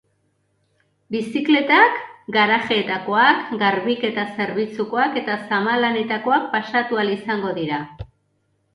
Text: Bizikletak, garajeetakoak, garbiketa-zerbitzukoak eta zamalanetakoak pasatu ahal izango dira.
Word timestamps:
Bizikletak, 1.15 1.99
garajeetakoak, 2.37 3.45
garbiketa-zerbitzukoak 3.65 5.23
eta 5.25 5.39
zamalanetakoak 5.47 6.53
pasatu 6.59 7.03
ahal 7.03 7.17
izango 7.21 7.59
dira. 7.63 7.87